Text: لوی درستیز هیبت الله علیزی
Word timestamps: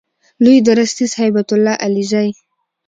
لوی 0.43 0.59
درستیز 0.67 1.11
هیبت 1.21 1.49
الله 1.55 1.75
علیزی 1.85 2.27